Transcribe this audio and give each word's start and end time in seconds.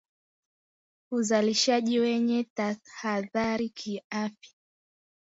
Uzalishaji 1.11 1.99
wenye 1.99 2.43
tahadhari 2.57 3.69
kiafya 3.69 4.53